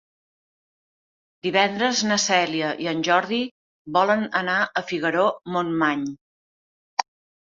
Divendres 1.47 1.99
na 2.11 2.15
Cèlia 2.23 2.69
i 2.85 2.89
en 2.91 3.03
Jordi 3.07 3.41
volen 3.97 4.23
anar 4.41 4.55
a 4.63 4.83
Figaró-Montmany. 4.93 6.03